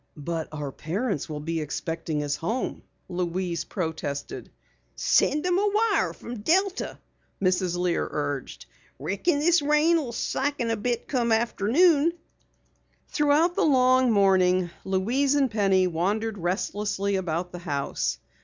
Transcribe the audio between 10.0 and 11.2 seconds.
maybe slacken a bit